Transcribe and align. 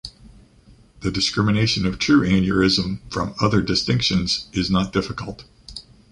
The 1.01 1.11
discrimination 1.11 1.85
of 1.85 1.99
true 1.99 2.21
aneurysm 2.23 3.01
from 3.11 3.35
other 3.39 3.61
distinctions 3.61 4.47
is 4.51 4.67
not 4.71 4.91
difficult. 4.91 5.45